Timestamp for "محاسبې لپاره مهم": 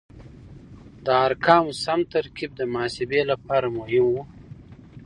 2.73-4.05